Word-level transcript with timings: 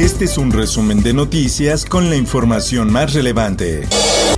Este 0.00 0.24
es 0.24 0.38
un 0.38 0.50
resumen 0.50 1.02
de 1.02 1.12
noticias 1.12 1.84
con 1.84 2.08
la 2.08 2.16
información 2.16 2.90
más 2.90 3.12
relevante. 3.12 3.86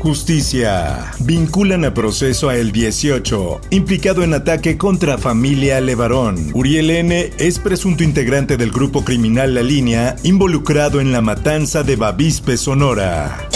Justicia. 0.01 1.13
Vinculan 1.21 1.85
a 1.85 1.95
proceso 1.95 2.49
a 2.49 2.57
El 2.57 2.73
18, 2.73 3.61
implicado 3.71 4.25
en 4.25 4.35
ataque 4.35 4.77
contra 4.77 5.19
familia 5.19 5.81
Levarón. 5.81 6.51
Uriel 6.53 6.91
N. 6.91 7.31
es 7.39 7.61
presunto 7.61 8.03
integrante 8.03 8.57
del 8.57 8.73
grupo 8.73 9.05
criminal 9.05 9.55
La 9.55 9.63
Línea, 9.63 10.17
involucrado 10.25 11.01
en 11.01 11.13
la 11.13 11.21
matanza 11.21 11.85
de 11.85 11.95
Bavispe, 11.95 12.57
Sonora. 12.57 13.49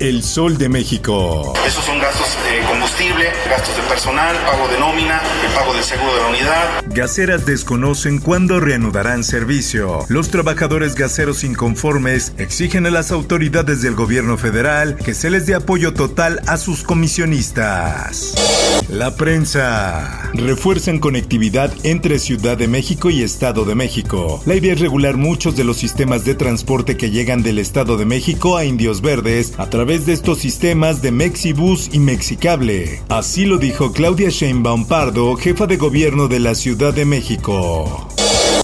El 0.00 0.22
Sol 0.22 0.58
de 0.58 0.68
México. 0.68 1.54
Esos 1.66 1.82
son 1.82 1.98
gastos 1.98 2.28
combustible, 2.28 2.73
gastos 3.54 3.76
de 3.76 3.82
personal, 3.84 4.34
pago 4.44 4.66
de 4.66 4.80
nómina, 4.80 5.22
el 5.46 5.52
pago 5.52 5.72
del 5.74 5.84
seguro 5.84 6.12
de 6.12 6.20
la 6.22 6.28
unidad. 6.28 6.84
Gaseras 6.86 7.46
desconocen 7.46 8.18
cuándo 8.18 8.58
reanudarán 8.58 9.22
servicio. 9.22 10.04
Los 10.08 10.30
trabajadores 10.30 10.96
gaseros 10.96 11.44
inconformes 11.44 12.32
exigen 12.36 12.84
a 12.86 12.90
las 12.90 13.12
autoridades 13.12 13.80
del 13.80 13.94
gobierno 13.94 14.38
federal 14.38 14.96
que 14.96 15.14
se 15.14 15.30
les 15.30 15.46
dé 15.46 15.54
apoyo 15.54 15.94
total 15.94 16.40
a 16.48 16.56
sus 16.56 16.82
comisionistas. 16.82 18.34
La 18.88 19.14
prensa. 19.14 20.30
Refuerzan 20.34 20.98
conectividad 20.98 21.72
entre 21.84 22.18
Ciudad 22.18 22.56
de 22.56 22.66
México 22.66 23.08
y 23.10 23.22
Estado 23.22 23.64
de 23.64 23.76
México. 23.76 24.42
La 24.46 24.56
idea 24.56 24.72
es 24.72 24.80
regular 24.80 25.16
muchos 25.16 25.54
de 25.54 25.62
los 25.62 25.76
sistemas 25.76 26.24
de 26.24 26.34
transporte 26.34 26.96
que 26.96 27.10
llegan 27.10 27.44
del 27.44 27.60
Estado 27.60 27.96
de 27.96 28.04
México 28.04 28.56
a 28.56 28.64
Indios 28.64 29.00
Verdes 29.00 29.52
a 29.58 29.70
través 29.70 30.06
de 30.06 30.12
estos 30.12 30.38
sistemas 30.38 31.02
de 31.02 31.12
Mexibus 31.12 31.90
y 31.92 32.00
Mexicable. 32.00 33.00
Así 33.08 33.43
lo 33.46 33.58
dijo 33.58 33.92
Claudia 33.92 34.30
Sheinbaum 34.30 34.86
Pardo, 34.86 35.36
jefa 35.36 35.66
de 35.66 35.76
gobierno 35.76 36.28
de 36.28 36.40
la 36.40 36.54
Ciudad 36.54 36.94
de 36.94 37.04
México. 37.04 38.08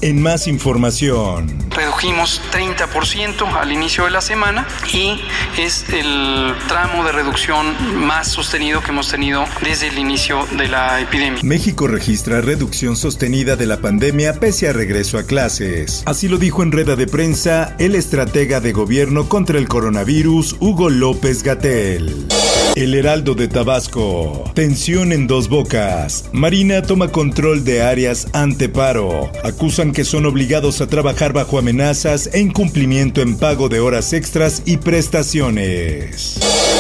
En 0.01 0.23
más 0.23 0.47
información. 0.47 1.69
Redujimos 1.71 2.41
30% 2.53 3.53
al 3.53 3.73
inicio 3.73 4.05
de 4.05 4.11
la 4.11 4.23
semana 4.23 4.67
y 4.93 5.21
es 5.59 5.85
el 5.91 6.55
tramo 6.69 7.05
de 7.05 7.13
reducción 7.13 7.75
más 8.07 8.29
sostenido 8.29 8.81
que 8.81 8.91
hemos 8.91 9.11
tenido 9.11 9.45
desde 9.63 9.89
el 9.89 9.99
inicio 9.99 10.47
de 10.57 10.69
la 10.69 11.01
epidemia. 11.01 11.43
México 11.43 11.87
registra 11.87 12.41
reducción 12.41 12.97
sostenida 12.97 13.57
de 13.57 13.67
la 13.67 13.81
pandemia 13.81 14.41
pese 14.41 14.69
a 14.69 14.73
regreso 14.73 15.19
a 15.19 15.25
clases. 15.25 16.03
Así 16.07 16.29
lo 16.29 16.39
dijo 16.39 16.63
en 16.63 16.73
rueda 16.73 16.97
de 16.97 17.07
prensa 17.07 17.77
el 17.79 17.95
estratega 17.95 18.61
de 18.61 18.73
gobierno 18.73 19.29
contra 19.29 19.59
el 19.59 19.69
coronavirus, 19.69 20.57
Hugo 20.61 20.89
López 20.89 21.43
Gatel. 21.43 22.29
El 22.77 22.95
Heraldo 22.95 23.35
de 23.35 23.49
Tabasco. 23.49 24.45
Tensión 24.55 25.13
en 25.13 25.27
dos 25.27 25.49
bocas. 25.49 26.31
Marina 26.33 26.83
toma 26.83 27.09
control 27.09 27.65
de 27.65 27.83
áreas 27.83 28.29
ante 28.33 28.69
paro. 28.69 29.31
Acusan 29.43 29.93
que 29.93 30.05
son 30.05 30.25
obligados 30.25 30.81
a 30.81 30.87
trabajar 30.87 31.33
bajo 31.33 31.59
amenazas 31.59 32.31
e 32.33 32.41
incumplimiento 32.41 33.23
en 33.23 33.37
pago 33.37 33.69
de 33.69 33.81
horas 33.81 34.13
extras 34.13 34.63
y 34.67 34.77
prestaciones. 34.77 36.39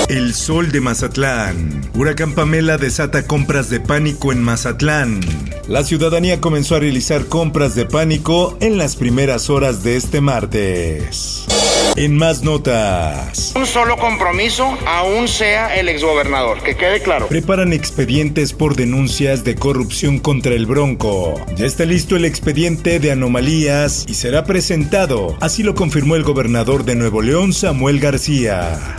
El 0.08 0.33
sol 0.34 0.70
de 0.70 0.80
Mazatlán. 0.80 1.90
Huracán 1.95 2.34
Pamela 2.34 2.79
desata 2.79 3.27
compras 3.27 3.68
de 3.68 3.80
pánico 3.80 4.33
en 4.33 4.42
Mazatlán. 4.42 5.20
La 5.67 5.84
ciudadanía 5.84 6.40
comenzó 6.40 6.77
a 6.77 6.80
realizar 6.80 7.27
compras 7.27 7.74
de 7.74 7.86
pánico 7.86 8.56
en 8.61 8.79
las 8.79 8.96
primeras 8.96 9.50
horas 9.50 9.83
de 9.83 9.96
este 9.96 10.20
martes. 10.20 11.46
En 11.96 12.17
más 12.17 12.42
notas. 12.42 13.52
Un 13.56 13.67
solo 13.67 13.96
compromiso, 13.96 14.77
aún 14.86 15.29
sea 15.29 15.77
el 15.77 15.80
exgobernador, 15.89 16.63
que 16.63 16.77
quede 16.77 17.01
claro. 17.01 17.29
Preparan 17.29 17.73
expedientes 17.73 18.52
por 18.52 18.77
denuncias 18.77 19.45
de 19.45 19.55
corrupción 19.55 20.18
contra 20.18 20.55
el 20.55 20.67
Bronco. 20.67 21.35
Ya 21.57 21.67
está 21.67 21.85
listo 21.85 22.17
el 22.17 22.24
expediente 22.24 22.98
de 22.98 23.13
anomalías 23.13 24.05
y 24.08 24.14
será 24.14 24.45
presentado. 24.45 25.36
Así 25.41 25.63
lo 25.63 25.74
confirmó 25.74 26.17
el 26.17 26.23
gobernador 26.23 26.85
de 26.85 26.95
Nuevo 26.95 27.23
León, 27.23 27.52
Samuel 27.52 28.01
García. 28.01 28.98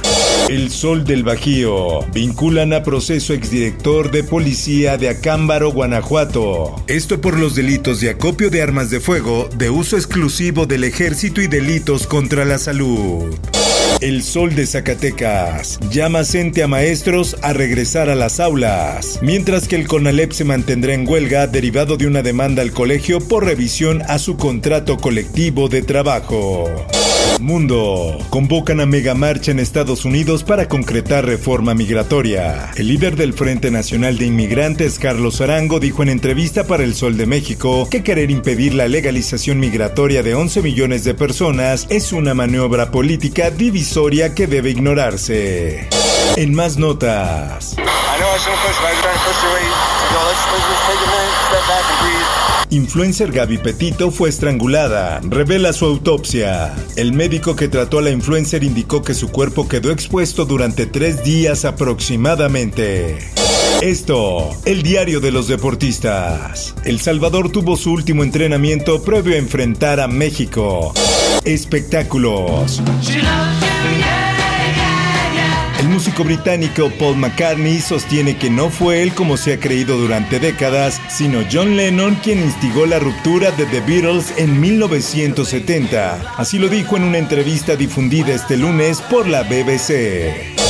El 0.49 0.69
Sol 0.69 1.05
del 1.05 1.23
Bajío. 1.23 2.01
Vinculan 2.13 2.73
a 2.73 2.83
proceso 2.83 3.33
exdirector 3.33 4.11
de 4.11 4.23
policía 4.23 4.97
de 4.97 5.09
Acámbaro, 5.09 5.71
Guanajuato. 5.71 6.83
Esto 6.87 7.21
por 7.21 7.39
los 7.39 7.55
delitos 7.55 8.01
de 8.01 8.09
acopio 8.09 8.49
de 8.49 8.61
armas 8.61 8.89
de 8.89 8.99
fuego, 8.99 9.47
de 9.55 9.69
uso 9.69 9.95
exclusivo 9.95 10.65
del 10.65 10.83
ejército 10.83 11.41
y 11.41 11.47
delitos 11.47 12.05
contra 12.05 12.43
la 12.43 12.57
salud. 12.57 13.33
El 14.01 14.23
Sol 14.23 14.55
de 14.55 14.65
Zacatecas 14.65 15.79
llama 15.91 16.23
a 16.63 16.67
maestros 16.67 17.37
a 17.43 17.53
regresar 17.53 18.09
a 18.09 18.15
las 18.15 18.39
aulas, 18.39 19.19
mientras 19.21 19.67
que 19.67 19.75
el 19.75 19.87
CONALEP 19.87 20.31
se 20.31 20.43
mantendrá 20.43 20.95
en 20.95 21.07
huelga 21.07 21.45
derivado 21.45 21.97
de 21.97 22.07
una 22.07 22.23
demanda 22.23 22.63
al 22.63 22.71
colegio 22.71 23.19
por 23.19 23.45
revisión 23.45 24.01
a 24.07 24.17
su 24.17 24.37
contrato 24.37 24.97
colectivo 24.97 25.69
de 25.69 25.83
trabajo. 25.83 26.67
Mundo. 27.39 28.17
Convocan 28.29 28.79
a 28.79 28.85
mega 28.85 29.15
marcha 29.15 29.51
en 29.51 29.59
Estados 29.59 30.05
Unidos 30.05 30.43
para 30.43 30.67
concretar 30.67 31.25
reforma 31.25 31.73
migratoria. 31.73 32.71
El 32.75 32.87
líder 32.87 33.15
del 33.15 33.33
Frente 33.33 33.71
Nacional 33.71 34.17
de 34.17 34.27
Inmigrantes, 34.27 34.99
Carlos 34.99 35.41
Arango, 35.41 35.79
dijo 35.79 36.03
en 36.03 36.09
entrevista 36.09 36.65
para 36.65 36.83
El 36.83 36.93
Sol 36.93 37.17
de 37.17 37.25
México 37.25 37.87
que 37.89 38.03
querer 38.03 38.31
impedir 38.31 38.73
la 38.73 38.87
legalización 38.87 39.59
migratoria 39.59 40.23
de 40.23 40.35
11 40.35 40.61
millones 40.61 41.03
de 41.03 41.13
personas 41.13 41.87
es 41.89 42.13
una 42.13 42.33
maniobra 42.33 42.91
política 42.91 43.51
divisoria 43.51 44.33
que 44.35 44.47
debe 44.47 44.69
ignorarse. 44.69 45.87
En 46.37 46.53
más 46.53 46.77
notas. 46.77 47.75
Influencer 52.69 53.31
Gaby 53.31 53.57
Petito 53.57 54.11
fue 54.11 54.29
estrangulada. 54.29 55.21
Revela 55.23 55.73
su 55.73 55.85
autopsia. 55.85 56.71
El 56.95 57.13
médico 57.13 57.55
que 57.55 57.67
trató 57.67 57.97
a 57.97 58.03
la 58.03 58.11
influencer 58.11 58.63
indicó 58.63 59.01
que 59.01 59.15
su 59.15 59.31
cuerpo 59.31 59.67
quedó 59.67 59.89
expuesto 59.91 60.45
durante 60.45 60.85
tres 60.85 61.23
días 61.23 61.65
aproximadamente. 61.65 63.17
Esto, 63.81 64.51
el 64.65 64.83
diario 64.83 65.19
de 65.19 65.31
los 65.31 65.47
deportistas. 65.47 66.75
El 66.85 66.99
Salvador 66.99 67.51
tuvo 67.51 67.75
su 67.75 67.91
último 67.91 68.23
entrenamiento 68.23 69.01
previo 69.01 69.33
a 69.33 69.39
enfrentar 69.39 69.99
a 69.99 70.07
México. 70.07 70.93
Espectáculos. 71.43 72.83
Músico 76.01 76.23
británico 76.23 76.91
Paul 76.97 77.17
McCartney 77.17 77.79
sostiene 77.79 78.35
que 78.35 78.49
no 78.49 78.71
fue 78.71 79.03
él 79.03 79.13
como 79.13 79.37
se 79.37 79.53
ha 79.53 79.59
creído 79.59 79.99
durante 79.99 80.39
décadas, 80.39 80.99
sino 81.09 81.43
John 81.51 81.77
Lennon 81.77 82.15
quien 82.23 82.39
instigó 82.39 82.87
la 82.87 82.97
ruptura 82.97 83.51
de 83.51 83.67
The 83.67 83.81
Beatles 83.81 84.33
en 84.37 84.59
1970. 84.59 86.33
Así 86.37 86.57
lo 86.57 86.69
dijo 86.69 86.97
en 86.97 87.03
una 87.03 87.19
entrevista 87.19 87.75
difundida 87.75 88.33
este 88.33 88.57
lunes 88.57 88.99
por 88.99 89.27
la 89.27 89.43
BBC. 89.43 90.60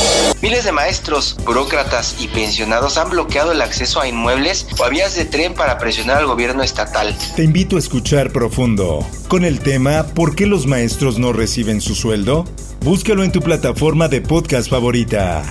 Miles 0.42 0.64
de 0.64 0.72
maestros, 0.72 1.36
burócratas 1.44 2.16
y 2.18 2.26
pensionados 2.26 2.98
han 2.98 3.10
bloqueado 3.10 3.52
el 3.52 3.62
acceso 3.62 4.00
a 4.00 4.08
inmuebles 4.08 4.66
o 4.76 4.84
a 4.84 4.88
vías 4.88 5.14
de 5.14 5.24
tren 5.24 5.54
para 5.54 5.78
presionar 5.78 6.16
al 6.16 6.26
gobierno 6.26 6.64
estatal. 6.64 7.16
Te 7.36 7.44
invito 7.44 7.76
a 7.76 7.78
escuchar 7.78 8.32
profundo 8.32 9.06
con 9.28 9.44
el 9.44 9.60
tema 9.60 10.02
¿Por 10.02 10.34
qué 10.34 10.46
los 10.46 10.66
maestros 10.66 11.20
no 11.20 11.32
reciben 11.32 11.80
su 11.80 11.94
sueldo? 11.94 12.44
Búscalo 12.80 13.22
en 13.22 13.30
tu 13.30 13.40
plataforma 13.40 14.08
de 14.08 14.20
podcast 14.20 14.68
favorita. 14.68 15.44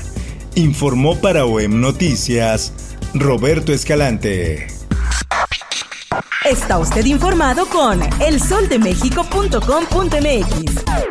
Informó 0.55 1.15
para 1.15 1.45
OEM 1.45 1.79
Noticias 1.79 2.73
Roberto 3.13 3.71
Escalante. 3.71 4.67
Está 6.43 6.79
usted 6.79 7.05
informado 7.05 7.65
con 7.67 8.01
elsoldemexico.com.mx. 8.19 11.10